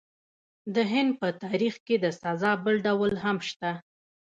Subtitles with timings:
[0.75, 3.71] د هند په تاریخ کې د سزا بل ډول هم شته.